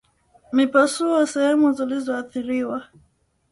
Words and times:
Mipasuko 0.55 1.19
sehemu 1.33 1.67
zilizoathiriwa 1.77 2.77